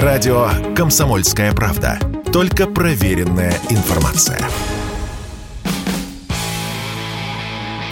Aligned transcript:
Радио 0.00 0.48
«Комсомольская 0.74 1.52
правда». 1.52 1.98
Только 2.32 2.66
проверенная 2.66 3.52
информация. 3.68 4.40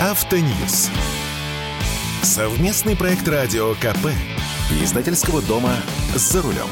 Автоньюз. 0.01 0.89
Совместный 2.23 2.97
проект 2.97 3.29
радио 3.29 3.75
КП. 3.75 4.09
Издательского 4.83 5.43
дома 5.43 5.75
«За 6.15 6.41
рулем». 6.41 6.69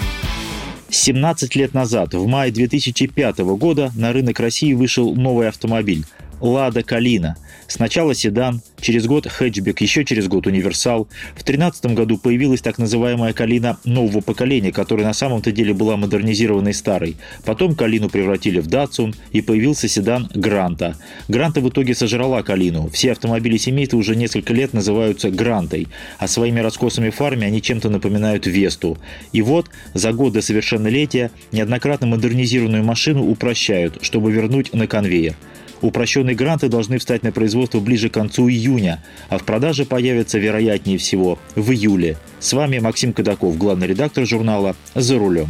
17 0.88 1.54
лет 1.56 1.74
назад, 1.74 2.14
в 2.14 2.26
мае 2.26 2.50
2005 2.50 3.40
года, 3.58 3.92
на 3.96 4.14
рынок 4.14 4.40
России 4.40 4.72
вышел 4.72 5.14
новый 5.14 5.48
автомобиль 5.48 6.06
«Лада 6.41 6.82
Калина». 6.82 7.36
Сначала 7.68 8.14
седан, 8.14 8.62
через 8.80 9.07
год 9.07 9.27
хэтчбек, 9.27 9.82
еще 9.82 10.02
через 10.02 10.27
год 10.27 10.46
универсал. 10.46 11.05
В 11.32 11.45
2013 11.45 11.87
году 11.95 12.16
появилась 12.16 12.62
так 12.62 12.79
называемая 12.79 13.34
Калина 13.34 13.79
нового 13.84 14.23
поколения, 14.23 14.73
которая 14.73 15.06
на 15.06 15.12
самом-то 15.12 15.52
деле 15.52 15.74
была 15.74 15.98
модернизированной 15.98 16.73
старой. 16.73 17.16
Потом 17.45 17.74
Калину 17.74 18.09
превратили 18.09 18.61
в 18.61 18.69
Датсун, 18.69 19.14
и 19.33 19.42
появился 19.42 19.87
седан 19.87 20.30
Гранта. 20.34 20.97
Гранта 21.28 21.61
в 21.61 21.69
итоге 21.69 21.95
сожрала 21.95 22.42
Калину. 22.42 22.89
Все 22.89 23.12
автомобили 23.12 23.59
семейства 23.59 23.98
уже 23.98 24.16
несколько 24.16 24.55
лет 24.55 24.73
называются 24.73 25.30
Грантой, 25.30 25.89
а 26.19 26.27
своими 26.27 26.61
раскосами 26.61 27.11
фарами 27.11 27.47
они 27.47 27.61
чем-то 27.61 27.91
напоминают 27.91 28.47
Весту. 28.47 28.97
И 29.33 29.42
вот, 29.42 29.66
за 29.92 30.12
год 30.12 30.33
до 30.33 30.41
совершеннолетия 30.41 31.30
неоднократно 31.52 32.06
модернизированную 32.06 32.83
машину 32.83 33.28
упрощают, 33.28 33.98
чтобы 34.00 34.33
вернуть 34.33 34.73
на 34.73 34.86
конвейер. 34.86 35.36
Упрощенные 35.80 36.34
гранты 36.34 36.68
должны 36.68 36.98
встать 36.98 37.23
на 37.23 37.32
производство 37.32 37.80
ближе 37.80 38.09
к 38.09 38.14
концу 38.14 38.48
июня, 38.48 39.02
а 39.28 39.38
в 39.38 39.45
продаже 39.45 39.84
появятся, 39.84 40.38
вероятнее 40.38 40.98
всего, 40.98 41.38
в 41.55 41.70
июле. 41.70 42.16
С 42.41 42.52
вами 42.52 42.78
Максим 42.78 43.12
Кадаков, 43.12 43.56
главный 43.56 43.86
редактор 43.86 44.27
журнала 44.27 44.77
«За 44.95 45.19
рулем». 45.19 45.48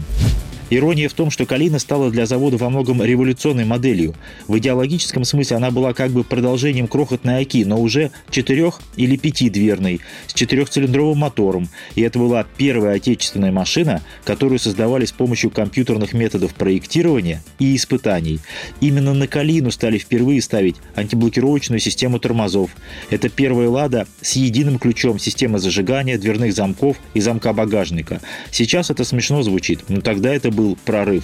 Ирония 0.71 1.09
в 1.09 1.15
том, 1.15 1.31
что 1.31 1.47
Калина 1.47 1.79
стала 1.79 2.11
для 2.11 2.27
завода 2.27 2.57
во 2.57 2.69
многом 2.69 3.03
революционной 3.03 3.65
моделью. 3.65 4.15
В 4.47 4.59
идеологическом 4.59 5.25
смысле 5.25 5.57
она 5.57 5.71
была 5.71 5.95
как 5.95 6.11
бы 6.11 6.25
продолжением 6.25 6.89
крохотной 6.89 7.43
Оки, 7.43 7.65
но 7.65 7.81
уже 7.81 8.11
четырех- 8.31 8.81
или 8.97 9.17
пятидверной, 9.17 10.01
с 10.27 10.35
четырехцилиндровым 10.35 11.19
мотором. 11.19 11.69
И 11.95 12.03
это 12.03 12.19
была 12.19 12.45
первая 12.57 12.97
отечественная 12.97 13.53
машина, 13.53 14.03
которую 14.25 14.59
создавали 14.59 15.05
с 15.05 15.13
помощью 15.13 15.51
компьютерных 15.51 16.13
методов 16.13 16.55
проектирования 16.55 17.43
и 17.59 17.75
испытаний. 17.75 18.41
Именно 18.81 19.15
на 19.15 19.27
Калину 19.27 19.71
стали 19.71 19.99
впервые 19.99 20.43
ставить 20.43 20.77
антиблокировочную 20.97 21.81
систему 21.81 22.19
тормозов. 22.19 22.71
Это 23.11 23.29
первая 23.29 23.69
«Лада» 23.69 24.07
с 24.21 24.37
единым 24.37 24.79
ключом 24.79 25.19
системы 25.19 25.59
зажигания, 25.59 26.19
дверных 26.19 26.53
замков 26.53 26.97
и 27.15 27.21
замка 27.21 27.53
багажника. 27.53 28.21
Сейчас 28.51 28.91
это 28.91 29.05
смешно 29.05 29.43
звучит, 29.43 29.89
но 29.89 30.01
тогда 30.01 30.35
это 30.35 30.51
был 30.59 30.77
прорыв. 30.85 31.23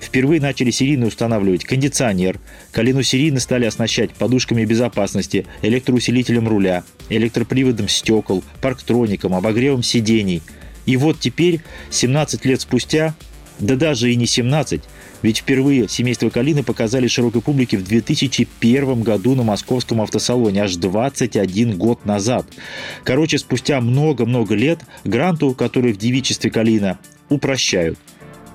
Впервые 0.00 0.40
начали 0.40 0.70
серийно 0.70 1.06
устанавливать 1.06 1.64
кондиционер, 1.64 2.38
Калину 2.70 3.02
серийно 3.02 3.40
стали 3.40 3.66
оснащать 3.66 4.12
подушками 4.12 4.64
безопасности, 4.64 5.46
электроусилителем 5.62 6.48
руля, 6.48 6.84
электроприводом 7.08 7.88
стекол, 7.88 8.44
парктроником, 8.62 9.34
обогревом 9.34 9.82
сидений. 9.82 10.42
И 10.86 10.96
вот 10.96 11.18
теперь, 11.18 11.60
17 11.90 12.44
лет 12.44 12.60
спустя, 12.60 13.14
да 13.58 13.74
даже 13.74 14.12
и 14.12 14.16
не 14.16 14.26
17, 14.26 14.80
ведь 15.22 15.38
впервые 15.38 15.88
семейство 15.88 16.30
Калины 16.30 16.62
показали 16.62 17.08
широкой 17.08 17.42
публике 17.42 17.76
в 17.76 17.84
2001 17.84 19.02
году 19.02 19.34
на 19.34 19.42
московском 19.42 20.00
автосалоне, 20.00 20.62
аж 20.62 20.76
21 20.76 21.76
год 21.76 22.06
назад. 22.06 22.46
Короче, 23.02 23.38
спустя 23.38 23.80
много-много 23.80 24.54
лет 24.54 24.78
Гранту, 25.04 25.52
который 25.54 25.92
в 25.92 25.98
девичестве 25.98 26.50
Калина, 26.52 27.00
упрощают. 27.28 27.98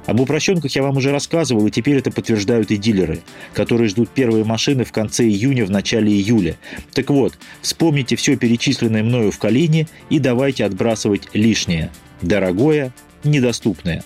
Об 0.06 0.20
упрощенках 0.20 0.76
я 0.76 0.84
вам 0.84 0.98
уже 0.98 1.12
рассказывал, 1.12 1.66
и 1.68 1.72
теперь 1.72 1.98
это 1.98 2.12
подтверждают 2.12 2.72
и 2.72 2.78
дилеры, 2.78 3.22
которые 3.54 3.88
ждут 3.88 4.10
первые 4.10 4.44
машины 4.44 4.84
в 4.84 4.92
конце 4.92 5.24
июня, 5.24 5.66
в 5.66 5.72
начале 5.72 6.12
июля. 6.12 6.58
Так 6.94 7.10
вот, 7.10 7.38
вспомните 7.62 8.16
все 8.16 8.36
перечисленное 8.36 9.04
мною 9.04 9.32
в 9.32 9.40
Калине 9.40 9.88
и 10.10 10.20
давайте 10.20 10.66
отбрасывать 10.66 11.30
лишнее. 11.34 11.90
Дорогое, 12.22 12.94
недоступное. 13.24 14.04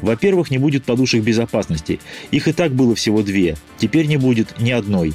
Во-первых, 0.00 0.50
не 0.50 0.58
будет 0.58 0.84
подушек 0.84 1.22
безопасности. 1.22 2.00
Их 2.30 2.48
и 2.48 2.52
так 2.52 2.72
было 2.72 2.94
всего 2.94 3.22
две. 3.22 3.56
Теперь 3.78 4.06
не 4.06 4.16
будет 4.16 4.60
ни 4.60 4.70
одной. 4.70 5.14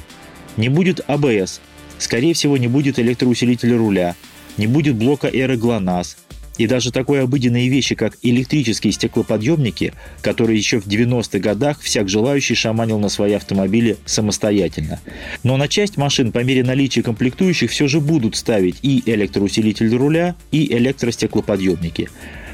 Не 0.56 0.68
будет 0.68 1.00
АБС. 1.06 1.60
Скорее 1.98 2.34
всего, 2.34 2.56
не 2.56 2.66
будет 2.66 2.98
электроусилителя 2.98 3.76
руля. 3.76 4.16
Не 4.56 4.66
будет 4.66 4.96
блока 4.96 5.28
эры 5.28 5.56
ГЛОНАСС 5.56 6.16
и 6.60 6.66
даже 6.66 6.92
такой 6.92 7.22
обыденные 7.22 7.70
вещи, 7.70 7.94
как 7.94 8.18
электрические 8.20 8.92
стеклоподъемники, 8.92 9.94
которые 10.20 10.58
еще 10.58 10.78
в 10.78 10.86
90-х 10.86 11.38
годах 11.38 11.80
всяк 11.80 12.10
желающий 12.10 12.54
шаманил 12.54 12.98
на 12.98 13.08
свои 13.08 13.32
автомобили 13.32 13.96
самостоятельно. 14.04 15.00
Но 15.42 15.56
на 15.56 15.68
часть 15.68 15.96
машин 15.96 16.32
по 16.32 16.44
мере 16.44 16.62
наличия 16.62 17.02
комплектующих 17.02 17.70
все 17.70 17.88
же 17.88 18.00
будут 18.00 18.36
ставить 18.36 18.76
и 18.82 19.02
электроусилитель 19.06 19.96
руля, 19.96 20.36
и 20.52 20.70
электростеклоподъемники. 20.76 22.10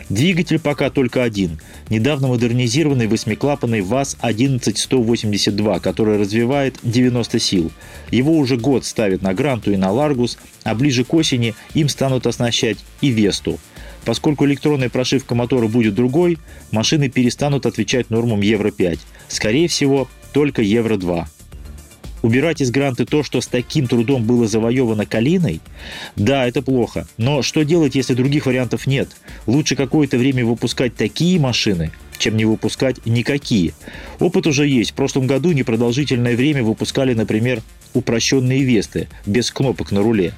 Двигатель 0.08 0.60
пока 0.60 0.88
только 0.88 1.24
один. 1.24 1.58
Недавно 1.88 2.28
модернизированный 2.28 3.08
восьмиклапанный 3.08 3.80
ВАЗ-11182, 3.80 5.80
который 5.80 6.16
развивает 6.16 6.76
90 6.84 7.40
сил. 7.40 7.72
Его 8.12 8.38
уже 8.38 8.56
год 8.56 8.84
ставят 8.84 9.22
на 9.22 9.34
Гранту 9.34 9.72
и 9.72 9.76
на 9.76 9.90
Ларгус, 9.90 10.38
а 10.62 10.76
ближе 10.76 11.02
к 11.02 11.12
осени 11.12 11.56
им 11.74 11.88
станут 11.88 12.28
оснащать 12.28 12.78
и 13.00 13.08
Весту. 13.08 13.58
Поскольку 14.06 14.46
электронная 14.46 14.88
прошивка 14.88 15.34
мотора 15.34 15.66
будет 15.66 15.94
другой, 15.94 16.38
машины 16.70 17.10
перестанут 17.10 17.66
отвечать 17.66 18.08
нормам 18.08 18.40
Евро-5. 18.40 19.00
Скорее 19.26 19.66
всего, 19.66 20.08
только 20.32 20.62
Евро-2. 20.62 21.24
Убирать 22.22 22.60
из 22.60 22.70
гранты 22.70 23.04
то, 23.04 23.24
что 23.24 23.40
с 23.40 23.48
таким 23.48 23.88
трудом 23.88 24.24
было 24.24 24.46
завоевано 24.46 25.06
Калиной? 25.06 25.60
Да, 26.14 26.46
это 26.46 26.62
плохо. 26.62 27.08
Но 27.18 27.42
что 27.42 27.64
делать, 27.64 27.96
если 27.96 28.14
других 28.14 28.46
вариантов 28.46 28.86
нет? 28.86 29.08
Лучше 29.46 29.74
какое-то 29.74 30.18
время 30.18 30.44
выпускать 30.44 30.94
такие 30.94 31.40
машины, 31.40 31.90
чем 32.18 32.36
не 32.36 32.44
выпускать 32.44 33.04
никакие. 33.06 33.74
Опыт 34.20 34.46
уже 34.46 34.68
есть. 34.68 34.92
В 34.92 34.94
прошлом 34.94 35.26
году 35.26 35.50
непродолжительное 35.50 36.36
время 36.36 36.62
выпускали, 36.62 37.12
например, 37.12 37.60
упрощенные 37.92 38.62
Весты, 38.62 39.08
без 39.26 39.50
кнопок 39.50 39.90
на 39.90 40.00
руле. 40.00 40.32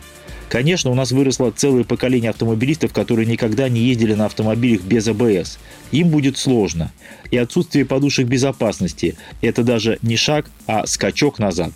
Конечно, 0.48 0.90
у 0.90 0.94
нас 0.94 1.12
выросло 1.12 1.50
целое 1.50 1.84
поколение 1.84 2.30
автомобилистов, 2.30 2.92
которые 2.92 3.26
никогда 3.26 3.68
не 3.68 3.80
ездили 3.80 4.14
на 4.14 4.26
автомобилях 4.26 4.82
без 4.82 5.06
АБС. 5.06 5.58
Им 5.92 6.08
будет 6.08 6.38
сложно. 6.38 6.90
И 7.30 7.36
отсутствие 7.36 7.84
подушек 7.84 8.26
безопасности– 8.26 9.16
это 9.42 9.62
даже 9.62 9.98
не 10.00 10.16
шаг, 10.16 10.50
а 10.66 10.86
скачок 10.86 11.38
назад. 11.38 11.72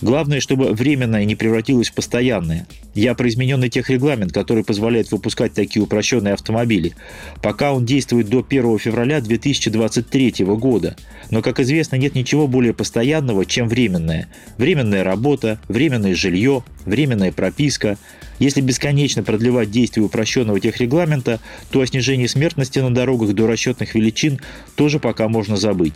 Главное, 0.00 0.40
чтобы 0.40 0.72
временное 0.72 1.24
не 1.24 1.34
превратилось 1.34 1.90
в 1.90 1.94
постоянное. 1.94 2.66
Я 2.94 3.14
про 3.14 3.28
измененный 3.28 3.68
техрегламент, 3.68 4.32
который 4.32 4.64
позволяет 4.64 5.10
выпускать 5.10 5.54
такие 5.54 5.82
упрощенные 5.82 6.34
автомобили. 6.34 6.94
Пока 7.42 7.72
он 7.72 7.84
действует 7.84 8.28
до 8.28 8.44
1 8.48 8.78
февраля 8.78 9.20
2023 9.20 10.44
года. 10.56 10.96
Но, 11.30 11.42
как 11.42 11.60
известно, 11.60 11.96
нет 11.96 12.14
ничего 12.14 12.46
более 12.46 12.74
постоянного, 12.74 13.44
чем 13.44 13.68
временное. 13.68 14.28
Временная 14.56 15.04
работа, 15.04 15.60
временное 15.68 16.14
жилье, 16.14 16.64
временная 16.84 17.32
прописка. 17.32 17.98
Если 18.38 18.60
бесконечно 18.60 19.22
продлевать 19.22 19.70
действие 19.70 20.04
упрощенного 20.04 20.60
техрегламента, 20.60 21.40
то 21.70 21.80
о 21.80 21.86
снижении 21.86 22.26
смертности 22.26 22.78
на 22.78 22.94
дорогах 22.94 23.34
до 23.34 23.46
расчетных 23.46 23.94
величин 23.94 24.40
тоже 24.76 25.00
пока 25.00 25.28
можно 25.28 25.56
забыть. 25.56 25.94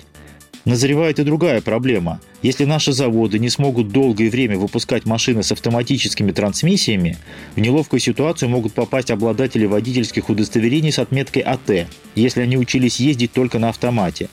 Назревает 0.65 1.19
и 1.19 1.25
другая 1.25 1.61
проблема. 1.61 2.21
Если 2.41 2.65
наши 2.65 2.93
заводы 2.93 3.41
не 3.41 3.49
смогут 3.49 3.89
долгое 3.89 4.31
время 4.31 4.57
выпускать 4.57 5.07
машины 5.07 5.43
с 5.43 5.51
автоматическими 5.51 6.31
трансмиссиями, 6.31 7.19
в 7.57 7.61
неловкую 7.61 7.99
ситуацию 7.99 8.49
могут 8.49 8.73
попасть 8.73 9.11
обладатели 9.11 9.67
водительских 9.67 10.29
удостоверений 10.29 10.93
с 10.93 11.01
отметкой 11.01 11.43
АТ, 11.43 11.89
если 12.15 12.43
они 12.43 12.57
учились 12.57 13.01
ездить 13.01 13.33
только 13.33 13.59
на 13.59 13.71
автомате. 13.71 14.29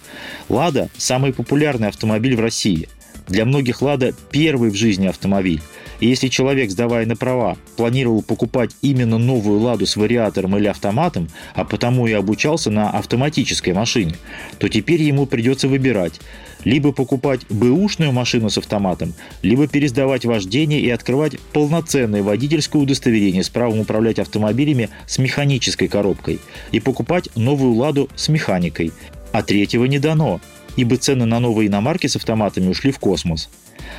«Лада»– 0.49 0.89
самый 0.97 1.33
популярный 1.33 1.87
автомобиль 1.87 2.35
в 2.35 2.41
России. 2.41 2.87
Для 3.29 3.45
многих 3.45 3.81
«Лада»– 3.83 4.13
первый 4.31 4.71
в 4.71 4.75
жизни 4.75 5.07
автомобиль. 5.07 5.61
И 5.99 6.07
если 6.07 6.29
человек, 6.29 6.71
сдавая 6.71 7.05
на 7.05 7.15
права, 7.15 7.57
планировал 7.77 8.23
покупать 8.23 8.71
именно 8.81 9.17
новую 9.17 9.59
«Ладу» 9.59 9.85
с 9.85 9.95
вариатором 9.95 10.57
или 10.57 10.67
автоматом, 10.67 11.29
а 11.53 11.63
потому 11.63 12.07
и 12.07 12.13
обучался 12.13 12.71
на 12.71 12.89
автоматической 12.89 13.73
машине, 13.73 14.15
то 14.57 14.67
теперь 14.67 15.03
ему 15.03 15.25
придется 15.25 15.67
выбирать 15.67 16.19
либо 16.65 16.91
покупать 16.91 17.41
бэушную 17.49 18.11
машину 18.11 18.49
с 18.49 18.57
автоматом, 18.57 19.13
либо 19.41 19.67
пересдавать 19.67 20.25
вождение 20.25 20.81
и 20.81 20.89
открывать 20.89 21.39
полноценное 21.53 22.23
водительское 22.23 22.81
удостоверение 22.81 23.43
с 23.43 23.49
правом 23.49 23.79
управлять 23.79 24.19
автомобилями 24.19 24.89
с 25.07 25.19
механической 25.19 25.87
коробкой 25.87 26.39
и 26.71 26.79
покупать 26.79 27.29
новую 27.35 27.75
«Ладу» 27.75 28.09
с 28.15 28.27
механикой. 28.27 28.91
А 29.31 29.43
третьего 29.43 29.85
не 29.85 29.99
дано. 29.99 30.41
Ибо 30.75 30.97
цены 30.97 31.25
на 31.25 31.39
новые 31.39 31.67
иномарки 31.67 32.07
с 32.07 32.15
автоматами 32.15 32.69
ушли 32.69 32.91
в 32.91 32.99
космос. 32.99 33.49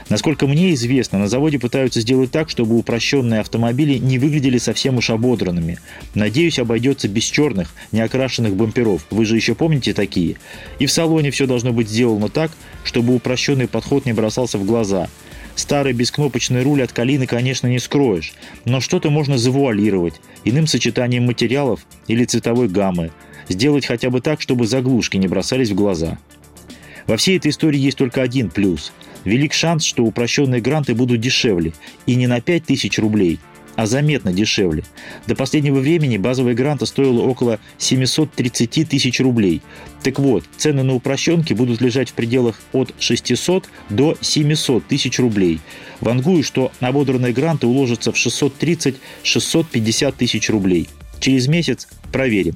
Насколько 0.08 0.46
мне 0.46 0.75
известно, 0.75 1.19
на 1.19 1.28
заводе 1.28 1.58
пытаются 1.58 2.00
сделать 2.00 2.31
так, 2.31 2.50
чтобы 2.50 2.76
упрощенные 2.76 3.40
автомобили 3.40 3.99
не 3.99 4.19
выглядели 4.19 4.58
совсем 4.58 4.99
уж 4.99 5.11
ободранными. 5.11 5.78
Надеюсь, 6.14 6.58
обойдется 6.58 7.08
без 7.08 7.25
черных, 7.25 7.72
неокрашенных 7.93 8.55
бамперов. 8.55 9.06
Вы 9.11 9.25
же 9.25 9.37
еще 9.37 9.55
помните 9.55 9.94
такие? 9.94 10.37
И 10.78 10.87
в 10.87 10.93
салоне 10.93 11.31
все 11.31 11.46
должно 11.46 11.72
быть 11.72 11.88
сделано 11.88 12.28
так, 12.28 12.50
чтобы 12.84 13.14
упрощенный 13.14 13.69
подход 13.69 14.06
не 14.06 14.12
бросался 14.12 14.58
в 14.58 14.64
глаза. 14.64 15.08
Старый 15.55 15.93
бескнопочный 15.93 16.62
руль 16.62 16.82
от 16.82 16.93
Калины, 16.93 17.26
конечно, 17.26 17.67
не 17.67 17.78
скроешь, 17.78 18.32
но 18.64 18.81
что-то 18.81 19.11
можно 19.11 19.37
завуалировать, 19.37 20.14
иным 20.44 20.67
сочетанием 20.67 21.26
материалов 21.26 21.81
или 22.06 22.25
цветовой 22.25 22.69
гаммы. 22.69 23.11
Сделать 23.49 23.84
хотя 23.84 24.11
бы 24.11 24.20
так, 24.20 24.40
чтобы 24.40 24.67
заглушки 24.67 25.17
не 25.17 25.28
бросались 25.28 25.70
в 25.70 25.75
глаза. 25.75 26.19
Во 27.06 27.17
всей 27.17 27.38
этой 27.38 27.50
истории 27.50 27.79
есть 27.79 27.99
только 27.99 28.23
один 28.23 28.50
плюс. 28.50 28.93
Велик 29.25 29.52
шанс, 29.52 29.85
что 29.85 30.05
упрощенные 30.05 30.61
гранты 30.61 30.94
будут 30.94 31.20
дешевле. 31.20 31.73
И 32.06 32.14
не 32.14 32.26
на 32.26 32.41
5000 32.41 32.99
рублей, 32.99 33.38
а 33.76 33.87
заметно 33.87 34.32
дешевле. 34.32 34.85
До 35.26 35.35
последнего 35.35 35.79
времени 35.81 36.17
базовая 36.19 36.55
гранта 36.55 36.87
стоила 36.87 37.23
около 37.23 37.58
730 37.79 38.88
тысяч 38.88 39.20
рублей. 39.20 39.62
Так 40.02 40.19
вот, 40.19 40.44
цены 40.56 40.82
на 40.82 40.94
упрощенки 40.94 41.55
будут 41.55 41.81
лежать 41.81 42.11
в 42.11 42.14
пределах 42.14 42.61
от 42.73 42.94
600 42.99 43.69
до 43.88 44.17
700 44.20 44.87
тысяч 44.87 45.19
рублей. 45.19 45.61
Вангую, 46.00 46.43
что 46.43 46.73
ободранные 46.81 47.32
гранты 47.32 47.67
уложатся 47.67 48.12
в 48.12 48.17
630-650 48.17 50.14
тысяч 50.17 50.50
рублей. 50.50 50.88
Через 51.20 51.49
месяц 51.49 51.88
проверим. 52.12 52.55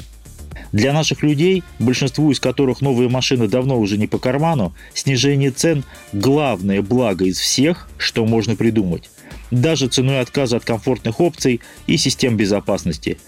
Для 0.75 0.93
наших 0.93 1.23
людей, 1.23 1.63
большинству 1.79 2.33
из 2.33 2.41
которых 2.41 2.81
новые 2.81 3.09
машины 3.09 3.47
давно 3.47 3.79
уже 3.79 3.97
не 3.97 4.09
по 4.09 4.19
карману, 4.19 4.75
снижение 4.93 5.53
цен– 5.53 5.85
главное 6.13 6.83
благо 6.83 7.27
из 7.27 7.39
всех, 7.39 7.89
что 7.97 8.27
можно 8.27 8.57
придумать. 8.57 9.09
Даже 9.53 9.87
ценой 9.87 10.19
отказа 10.19 10.57
от 10.57 10.65
комфортных 10.65 11.21
опций 11.21 11.61
и 11.87 11.97
систем 11.97 12.37
безопасности. 12.37 13.19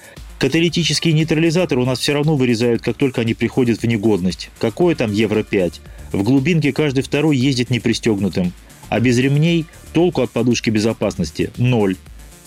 Каталитические 0.41 1.15
нейтрализаторы 1.15 1.81
у 1.81 1.85
нас 1.85 2.01
все 2.01 2.15
равно 2.15 2.35
вырезают, 2.35 2.83
как 2.83 2.97
только 2.97 3.21
они 3.21 3.35
приходят 3.35 3.81
в 3.81 3.87
негодность. 3.87 4.51
Какое 4.59 4.97
там 4.97 5.13
Евро-5? 5.13 5.75
В 6.11 6.25
глубинке 6.25 6.73
каждый 6.73 7.05
второй 7.05 7.37
ездит 7.37 7.71
непристегнутым. 7.71 8.53
А 8.89 8.99
без 8.99 9.19
ремней 9.19 9.67
толку 9.93 10.23
от 10.23 10.33
подушки 10.33 10.71
безопасности– 10.71 11.53
ноль. 11.59 11.95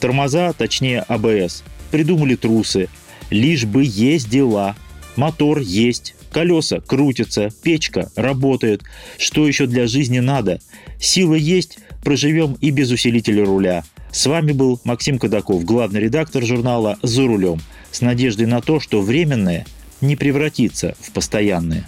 Тормоза, 0.02 0.52
точнее 0.52 1.00
АБС. 1.08 1.64
Придумали 1.90 2.36
трусы. 2.36 2.90
Лишь 3.30 3.64
бы 3.64 3.84
ездила. 3.86 4.76
Мотор 5.20 5.60
есть, 5.60 6.16
колеса 6.32 6.80
крутятся, 6.80 7.50
печка 7.62 8.10
работает. 8.16 8.84
Что 9.18 9.46
еще 9.46 9.68
для 9.68 9.86
жизни 9.86 10.20
надо? 10.20 10.62
Сила 10.98 11.36
есть, 11.36 11.80
проживем 12.06 12.56
и 12.62 12.70
без 12.70 12.90
усилителя 12.90 13.44
руля. 13.44 13.84
С 14.14 14.26
вами 14.28 14.54
был 14.54 14.80
Максим 14.86 15.20
Кадаков, 15.20 15.66
главный 15.66 16.00
редактор 16.00 16.46
журнала 16.46 16.98
«За 17.04 17.28
рулем», 17.28 17.60
с 17.92 18.00
надеждой 18.00 18.46
на 18.46 18.62
то, 18.62 18.80
что 18.80 19.02
временное 19.02 19.66
не 20.00 20.16
превратится 20.16 20.96
в 21.02 21.12
постоянное. 21.12 21.86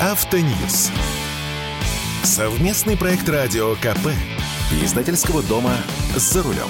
Автоньюз. 0.00 0.90
Совместный 2.24 2.96
проект 2.96 3.28
радио 3.28 3.76
КП. 3.76 4.08
Издательского 4.82 5.44
дома 5.44 5.76
«За 6.16 6.42
рулем». 6.42 6.66